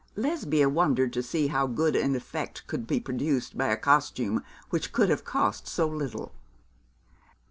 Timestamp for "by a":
3.55-3.77